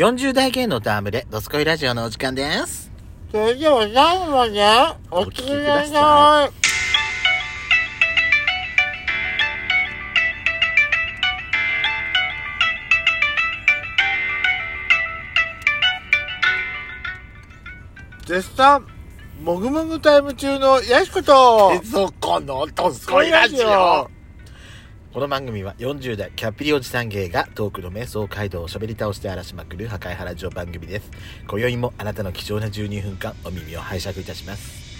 [0.00, 2.90] 40代芸能とアムレ、ドスコイラジオのお時間です。
[3.30, 4.64] それでは最後まで
[5.10, 6.52] お聞きください。
[18.24, 18.86] 絶賛
[19.42, 24.19] もぐもぐタイム中のやしこと そこのドスコイラジオ
[25.12, 31.10] この番組は40代キャッピリおじさん芸がトークの瞑想街道を喋り倒して荒らしまくる破壊原城番組です。
[31.48, 34.90] 今宵もあなたの貴重な12分間お耳を拝借いたします。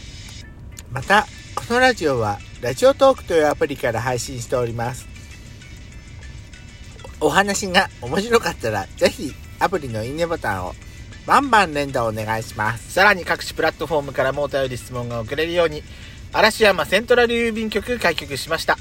[0.93, 5.07] またこのラジオはラジオトークというアプリから配信しております
[7.21, 10.73] お話が面白かったらぜひアプリのいいねボタンを
[11.27, 15.85] バンバン連打お願いしますさらに各種プラットフォームからもお便り質問が送れるように
[16.33, 18.77] 嵐山セントラル郵便局開局しました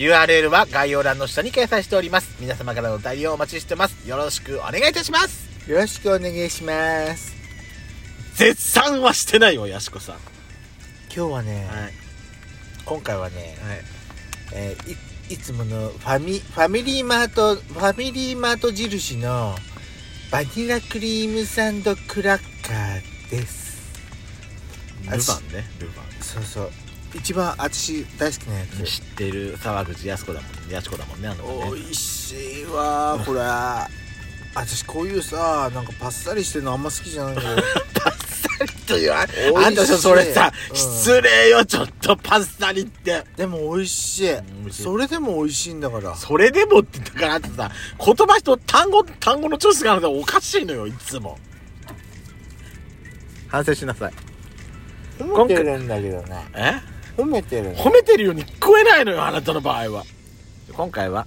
[0.00, 2.34] URL は概要欄の下に掲載しております。
[2.40, 4.08] 皆様からのお便りをお待ちしてます。
[4.08, 5.70] よろしくお願いいたします。
[5.70, 7.34] よろしくお願いします。
[8.34, 10.16] 絶賛はしてないよやしこさん。
[11.14, 11.92] 今日はね、はい。
[12.86, 13.58] 今回はね、
[14.54, 19.54] えーいいつものファミファミリーマートファミリーマート印の
[20.32, 24.00] バニラクリームサンドクラッカーです。
[25.02, 26.70] ルヴァンねルヴそうそう
[27.14, 29.56] 一番私大好きなやァン知ってる。
[29.58, 33.40] 沢口靖子だもんやしこだもんねあの美味しいわこれ。
[34.54, 37.54] 私こういうさなんかパッサリしてるのあんま好きじゃないんだけど
[38.02, 39.10] パッサリとい。
[39.10, 39.24] あ
[39.70, 40.76] んたさそれさ、うん。
[40.76, 43.24] 失礼よちょっとパッサリって。
[43.36, 44.30] でも美味しい。
[44.30, 44.82] ん美味しい。
[44.82, 46.14] それでも美味しいんだから。
[46.16, 51.38] それでもってだからあんたさ言葉と単語単語のチョイスがあるのおかしいのよいつも。
[53.48, 54.12] 反省しなさい。
[55.18, 56.46] 褒めてるんだけどね。
[56.54, 56.99] え？
[57.20, 57.74] 褒めてる。
[57.76, 60.04] 褒めてるように聞こえないのよあなたの場合は。
[60.72, 61.26] 今回は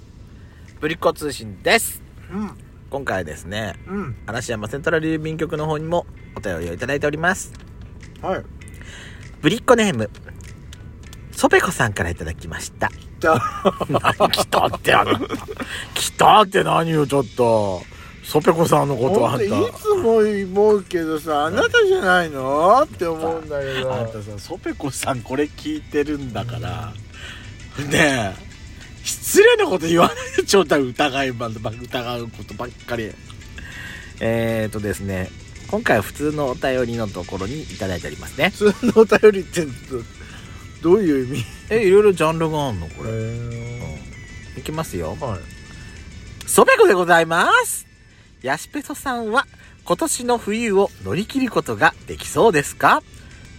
[0.80, 2.02] ぶりっ子通信です。
[2.32, 2.52] うん。
[2.90, 4.16] 今回はですねうん。
[4.26, 6.06] 嵐山セントラル郵便局の方にも
[6.36, 7.54] お便りをいただいております。
[8.22, 8.44] はい。
[9.42, 10.10] ぶりっ子ネーム
[11.32, 12.90] ソペコさんからいただきました。
[14.32, 15.06] 来たってあ
[15.94, 17.82] 来たって何よちょっと
[18.24, 19.46] ソペコさんのことはあんた。
[19.46, 22.82] いつも思うけどさあなたじゃないの？
[22.84, 23.94] って思うんだけど。
[23.94, 26.94] あんたさソペコさんこれ聞いてるんだから。
[27.90, 28.54] ねえ。
[29.04, 33.12] 失礼なこと言わないでちょっと疑いば疑うことばっかり。
[34.20, 35.30] えーとですね。
[35.70, 38.50] 今回は普通のお便りのところにいただいておりますね。
[38.52, 39.68] 普通のお便りって
[40.82, 41.46] どういう意味？
[41.72, 44.00] えいろいろジャンルがあるのこれ、へ
[44.58, 45.18] いきますよ。
[45.20, 45.40] はい。
[46.48, 47.88] ソペコでございます
[48.44, 49.48] ヤシペソさんは
[49.86, 53.02] 今年の冬を乗り切ることができそうですか？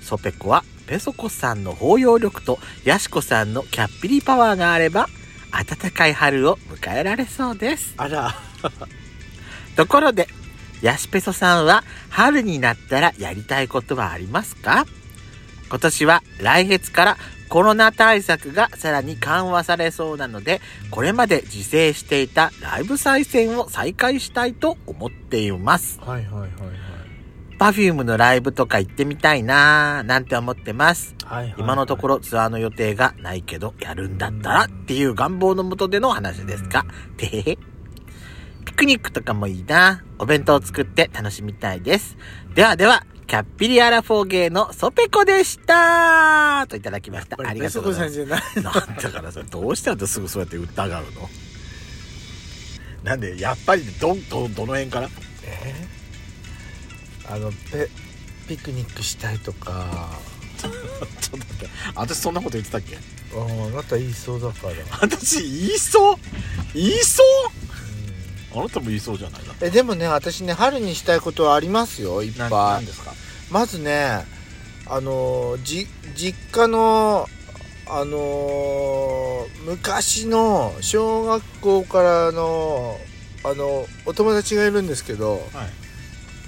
[0.02, 5.06] ソペコはペソコさんの包容力とヤシコさんのキャッピリパワーがあれば
[5.50, 7.94] 暖かい春を迎えられそうです。
[7.96, 8.34] あら。
[9.74, 10.28] ところで
[10.82, 14.84] ヤシペソさんは春になったらやりたいことはありますか？
[15.70, 17.18] 今年は来月から
[17.48, 20.60] コロナ対策がさらに緩和されそうなので
[20.90, 26.00] これまで自制していたライブ再戦を再開したいと思っています。
[26.00, 26.50] はいはいはいはい。
[27.58, 31.14] Perfume のライブとか行ってみたいなーなんて思ってます。
[31.24, 36.84] はいはい今のところツアーの予定がないけどやるんだったらっていう願望のもとでの話ですが。
[37.16, 37.58] てへへ。
[38.64, 42.16] ピクニックとかもいいなお弁当を作って楽しみたいです。
[42.54, 46.66] ではではキャッピリアラフォーゲーのソペコでした。
[46.68, 47.36] といただきました。
[47.42, 48.60] ありがとうございます。
[48.60, 51.28] なんだからさどうしてあんたすぐそうやって疑うの？
[53.02, 55.08] なんでやっぱりどどどの辺から？
[55.44, 55.74] え
[57.28, 57.88] あのペ
[58.46, 60.10] ピクニックしたいとか。
[60.58, 60.72] ちょっ
[61.30, 61.66] と待って。
[61.94, 62.96] 私そんなこと言ってたっけ？
[62.96, 63.00] あ
[63.40, 66.16] あなた言いそうだから、私言いそう？
[66.74, 67.26] 言いそう？
[68.54, 69.54] あなたも言いそうじゃないな。
[69.60, 72.60] えでもね私ね春にしたいことはありますよいっなぱい。
[72.74, 73.12] なんですか？
[73.50, 74.24] まずね
[74.86, 77.26] あのじ実家の
[77.86, 82.98] あのー昔の小学校からの
[83.44, 85.40] あのお友達がいるんですけどはい。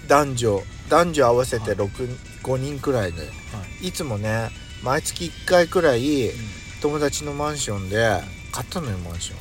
[0.08, 1.78] 男女男女合わせてはい。
[1.78, 3.22] 6、5人くらいで
[3.82, 3.90] い。
[3.92, 4.50] つもね
[4.84, 6.30] 毎月1回くらい
[6.80, 8.20] 友達のマンションで
[8.52, 9.38] 買ったのよマンション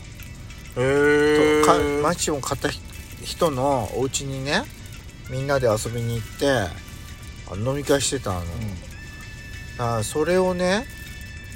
[0.77, 2.79] へとかマンションを買ったひ
[3.23, 4.63] 人のお家にね
[5.29, 6.47] みんなで遊びに行って
[7.51, 8.43] あ飲み会してたの、
[9.77, 10.85] あそれをね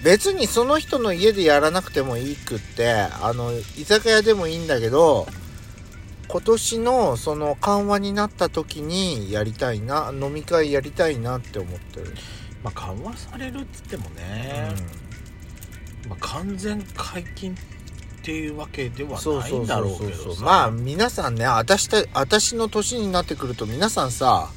[0.04, 5.28] 別にその人の家でやらなくてもいいくってあの居酒屋でもいいんだけど
[6.28, 12.14] 今年のその緩和になった時にやりたいな飲み会やりたいなって思ってる、
[12.64, 14.76] まあ緩和されるっつってもね、
[16.08, 17.79] まあ、完全解禁って
[18.30, 20.44] いうわけではそうないんだろうけどさ。
[20.44, 24.50] まあ皆さんね私た私の年になってくると皆さんさ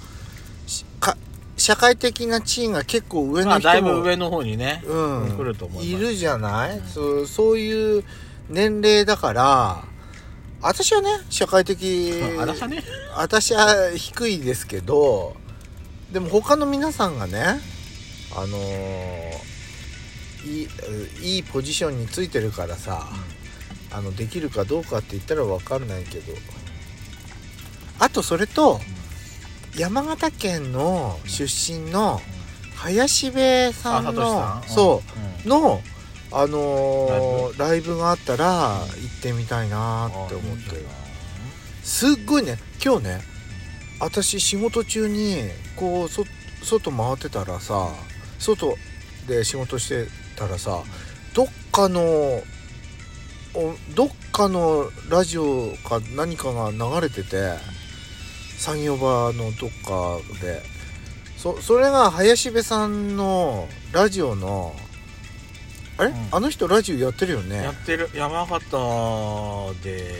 [1.57, 6.05] 社会的な地位が結構上まあの人も、だいぶ上の方にね、うん、来ると思いいます。
[6.07, 6.87] るじゃない、うん。
[6.87, 8.05] そうそういう
[8.49, 9.85] 年齢だから
[10.61, 12.83] 私はね社会的あらさね。
[13.17, 15.37] 私は低いですけど
[16.11, 17.61] でも他の皆さんがね
[18.35, 19.53] あのー
[20.45, 23.07] いいいいポジションについてるからさ、
[23.93, 26.33] あのできるかどうかって言ったら分かんないけど。
[27.99, 28.81] あとそれと
[29.77, 32.21] 山形県の出身の
[32.77, 35.03] 林部さんあのそ
[35.45, 35.51] ううん。
[35.51, 35.81] の
[36.33, 37.97] あのーライブ？
[37.99, 38.85] があったら行
[39.19, 40.77] ってみたいなって思って。
[40.77, 40.87] る
[41.83, 43.21] すっごいね今日ね
[44.01, 45.43] 私仕事中に
[45.77, 46.25] こうそ
[46.63, 47.89] 外回ってたらさ
[48.39, 48.77] 外
[49.29, 50.07] で仕事して
[50.37, 50.83] たらさ
[51.35, 52.43] どっかのお
[53.95, 57.55] どっかのラジオか何かが流れてて
[58.59, 60.63] 作業場のどっかで。
[61.37, 64.75] そそれが林部さんのラジオの
[65.99, 66.29] あれ、うん。
[66.31, 67.57] あの人ラジオやってるよね？
[67.57, 68.09] やってる。
[68.15, 68.61] 山形
[69.83, 70.15] で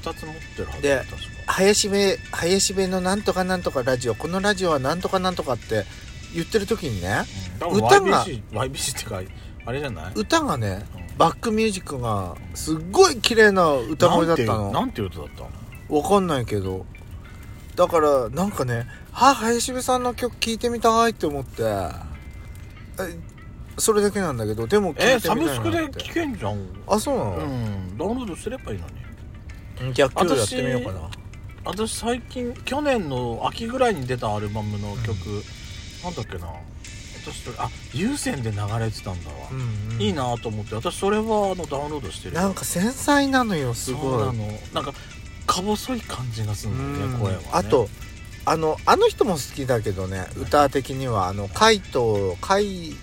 [0.00, 1.18] 2つ持ってるはずで確か。
[1.52, 5.84] 林部林部のなんとかなんとかラジオこのラジオはなんとかなんとかって
[6.32, 7.24] 言ってる時にね
[7.60, 7.76] うん。
[7.84, 9.20] 歌が YBC, YBC ってか
[9.66, 10.12] あれじゃない？
[10.14, 14.70] 歌がねうんバックミュージックがすっごい綺麗な歌声だったの。
[14.70, 16.00] なんて歌だったの？
[16.00, 16.86] わかんないけど。
[17.74, 21.62] だからなんかね「はあ林部さんの曲聴いてみたい」って思って。
[21.62, 23.18] え
[23.78, 25.54] それだけなんだけどでも聴いてえみたいなって。
[25.54, 26.66] サブスクで聴けんじゃん。
[26.86, 27.98] あそうなの、うん。
[27.98, 28.86] ダウンロードすればいいの
[29.86, 29.94] に。
[29.94, 31.10] じゃあ今日やってみようかな。
[31.64, 35.44] 私最近去年の秋ぐらいに出たアルバムの曲、
[36.02, 36.48] なんだっけな
[37.32, 40.02] 私それあ有線で流れてたんだわ、うんうん。
[40.02, 40.74] いいなと思って。
[40.74, 42.36] 私それはあのダウンロードしてる。
[42.36, 44.00] よなんか繊細なのよすそう。
[44.00, 44.46] ごないの。
[44.72, 44.92] なんか
[45.46, 47.20] か細い感じがするんだよねうん。
[47.20, 47.88] 声は、ね、あと
[48.44, 52.94] あのあの人も好きだけどね歌的にはあの海藤海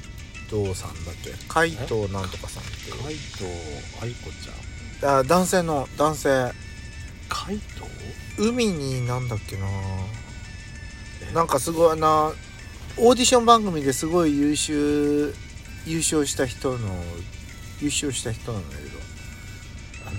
[0.50, 1.31] 藤さんだっけ？
[1.48, 3.45] 海藤なんとかさんって海藤
[4.01, 5.19] 愛子ちゃん？
[5.19, 6.51] あ男性の男性。
[7.27, 7.86] 海藤
[8.38, 9.66] 海になんだっけな
[11.27, 11.33] え？
[11.33, 12.31] なんかすごいな
[12.97, 15.33] オーディション番組ですごい優秀
[15.86, 16.77] 優勝した人の
[17.81, 18.95] 優勝した人なんだけど。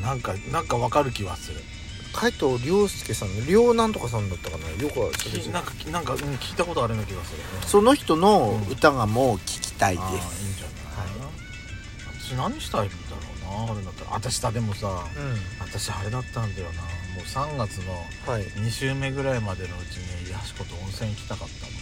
[0.03, 1.61] なんかなんかわかる気はする。
[2.13, 4.69] 海藤亮介さんの亮なんとかさんだったかな？
[4.83, 7.45] よくはそれきなんかなんか、うん、聞いたことあるような気がするね。
[7.67, 10.77] その人の歌がもう聞きたいでああいいんす、じゃない、
[12.21, 14.11] 私何したいんだろうなあれだったら。
[14.13, 15.05] 私さでもさ
[15.61, 16.83] 私あれだったんだよな。
[16.83, 16.89] も
[17.23, 17.93] う3月の
[18.27, 18.43] うんはい。
[18.43, 21.73] 2週目ぐらいまでのうちにヤシコと温泉行きたかったの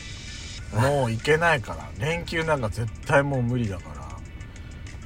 [0.81, 1.88] もう行けないから。
[1.99, 3.94] 連休なんか絶対もう無理だから。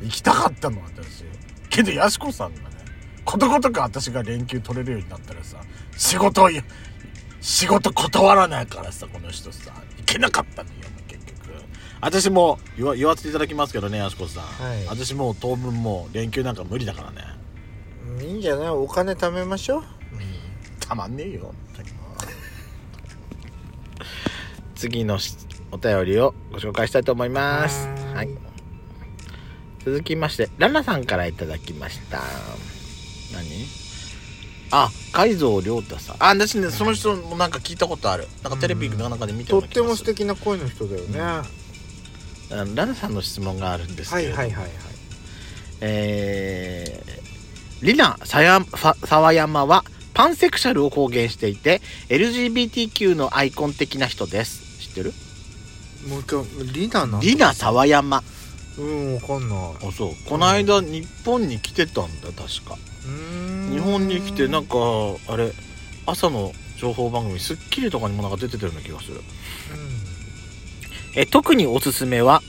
[0.02, 1.24] 行きたかったの私。
[1.70, 2.66] けどヤシコさんがね
[3.24, 5.58] ことごとく私が連休取れるようになったらさ
[5.96, 6.50] 仕事を
[7.40, 10.76] 仕事断らないからさこの人さ行けなかったのよ
[11.06, 11.36] 結局。
[12.00, 14.86] 私も言わ言わせていただきますけどねヤシコさん、はい。
[14.86, 17.18] 私もう当分もう連休なんか無理だからね。
[18.24, 18.68] いいんじゃない？
[18.70, 19.84] お金貯めましょう。
[20.80, 21.54] たまんねえよ
[24.74, 25.36] 次のし
[25.70, 27.86] お便りをご紹介したいと思います。
[27.86, 28.14] はーい。
[28.14, 28.28] はい。
[29.84, 32.22] 続きましてララさんからいただきました。
[33.32, 33.66] 何？
[34.70, 36.16] あ海蔵亮太さん。
[36.18, 38.28] あ私ねその人もなんか聞いたことある。
[38.42, 39.80] なんかテレビの中で見たような気がする。
[39.80, 41.44] とっても素敵な声の人だよね、あ
[42.50, 44.32] のララさんの質問があるんですけれど。
[44.32, 44.72] も、はいはいはいはい。
[45.80, 54.86] えー、リナさやさ沢山はパンセクシャルを公言していて LGBTQ のアイコン的な人です。
[54.86, 55.14] 知ってる？
[56.08, 58.22] もう一回リナなんリナ沢山。
[58.78, 59.58] うんわかんない。
[59.88, 60.14] あそう。
[60.28, 62.78] この間日本に来てたんだ確か。
[63.04, 63.72] うーん。
[63.72, 64.76] 日本に来てなんか
[65.28, 65.52] あれ
[66.06, 69.20] 朝の情報番組『スッキリ』とかにもなんか出てたような気がする。
[71.16, 72.42] えー特におすすめは、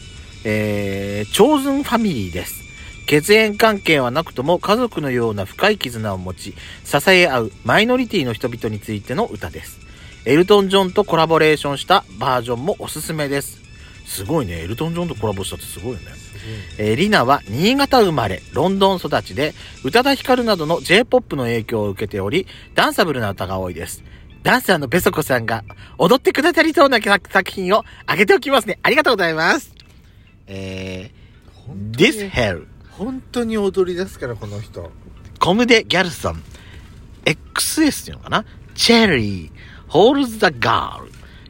[0.44, 2.60] えー、チョーズンファミリーです。
[3.08, 6.54] 血縁関係はなくとも家族のような深い絆を持ち、
[6.86, 9.80] 支え合うマイノリティの人々についての歌です。
[10.26, 13.60] エルトン・ジョンとコラボレーションしたバージョンもおすすめです。
[14.06, 14.64] すごいね。
[14.64, 16.06] エルトン・ジョンとコラボしたってすごいよね。
[16.78, 24.04] えーリナは新潟生まれ、ロンドン育ちで、宇多田ヒカルなどの J-POP の影響を受けており、ダンサブルな歌が多いです。
[24.44, 25.64] ダンサーのベソコさんが
[25.98, 28.80] 踊ってくださりそうな作作品をあげておきますね。
[28.84, 29.74] ありがとうございます。
[30.48, 34.92] えー、This Hell、本当に踊り出すからこの人
[35.40, 36.44] コムデ・ギャルソン、
[37.26, 38.46] XS っていうのかな
[38.76, 39.52] チェリー、
[39.89, 41.10] Holds the Girl。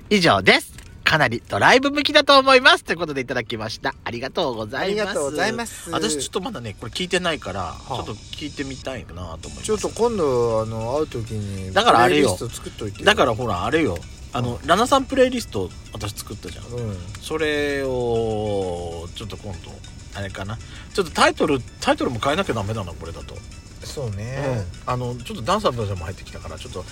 [0.09, 0.71] 以上です。
[1.03, 2.85] かなりドライブ向きだと思います。
[2.85, 3.95] ということでいただきました。
[4.05, 5.01] ありがとうございます。
[5.01, 9.63] ありがとうございます私ちょっとまだね、これ聞いてないから、あちょっと聞いてみたいなと思います。
[9.63, 13.97] ちょっと今度あの会う時にだからあれよプレイリスト作っといてよだからほら、あれよ。
[14.31, 16.65] あの、ラナさんプレイリスト私作ったじゃん。
[16.65, 19.71] うんそれを、ちょっと今度、
[20.15, 20.57] あれかな。
[20.93, 23.35] ちょっとタイトル、タイトルも変えなきゃダメだな、これだと。
[23.83, 26.85] そうね、あのちょっとダンサーのも入ってきたからちょっと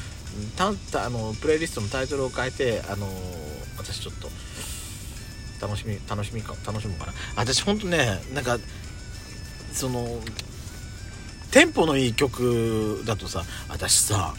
[0.56, 3.08] たたあのプレイリストのタイトルを変えてあの
[3.77, 4.29] 私ちょっと
[5.65, 7.13] 楽しみ楽しみか楽しむかな。
[7.36, 8.58] 私ほんとねなんか
[9.74, 10.20] その
[11.51, 14.34] テンポのいい曲だとさ私さ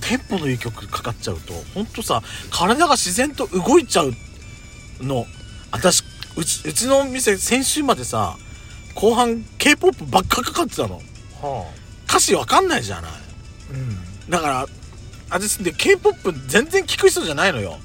[0.00, 4.12] テンポのいい曲かかっちゃうとほんとさ体が自然と動いちゃう
[5.00, 5.26] の。
[5.70, 6.04] 私
[6.36, 8.36] うちうちの店先週までさ
[8.94, 11.00] 後半 k p o p ばっかかかってたの。
[11.42, 11.70] は
[12.08, 13.14] 歌詞わかんないじゃないあ
[13.72, 14.30] うん。
[14.30, 14.66] だから
[15.34, 17.80] 私で k p o p 全然聞く人じゃないのよ。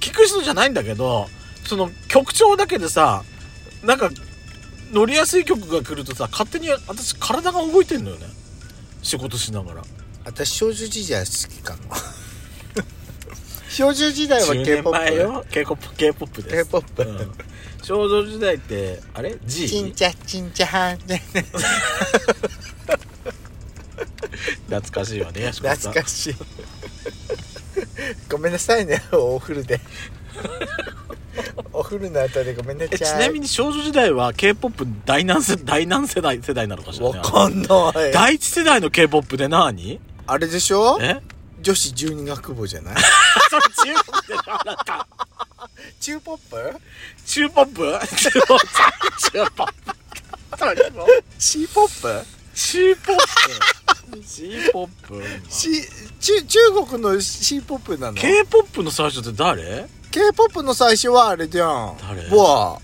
[0.00, 1.26] 聞く人じゃないんだけど
[1.66, 3.24] その曲調だけでさ
[3.84, 4.08] なんか
[4.90, 8.26] 乗りやすい曲が来るとさ勝手に私体が動いてんのよね。
[9.02, 9.82] 仕事しながら。
[10.24, 11.94] 私少女時代好きかも。
[13.68, 16.64] 少女時代は10 k p 年よ k p o p k p o p です。
[16.64, 17.32] K-POP うん。
[17.82, 19.68] 少女時代ってあれ？G?
[19.68, 20.98] ちんちゃちんちゃはん。
[21.06, 21.22] ね
[24.68, 26.34] 懐かしいわね懐かしい
[28.30, 29.80] ごめんなさいねお風呂で。
[31.72, 33.20] お風呂の後でごめんなさい。
[33.20, 37.18] なみに少女時代は k p o p 第何世第何世代世代なのかしらね？
[37.18, 38.12] わかんない。
[38.12, 40.98] 第一世代の k p o p で何あれでしょ？
[41.00, 41.20] え？
[41.60, 42.94] 女子十二学部じゃない？
[43.50, 45.06] それ中ポップでしょあなた
[46.00, 46.80] 中ポップ？
[47.26, 48.06] 中ポップ。
[48.16, 48.66] 中ポップ。
[49.30, 49.74] 中ポップ。
[50.60, 51.06] 何も
[51.38, 52.26] シーポップ。
[52.54, 53.22] 中ポップ
[54.24, 55.22] C ポップ。
[55.50, 55.68] し
[56.20, 61.96] 中中国のシーポップなの？K ポップの最初って誰？K p o p の最初はあれじゃん。
[62.00, 62.28] 誰？
[62.28, 62.78] ボア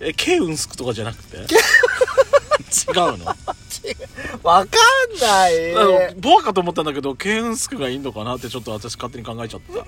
[0.00, 1.36] え K ウンスクとかじゃなくて？
[1.36, 3.26] 違うの？
[4.42, 4.78] わか
[5.16, 6.14] んない。
[6.16, 9.84] ボアかと思ったんだけどウンスクがいいのかなってちょっと私勝手に考えちゃった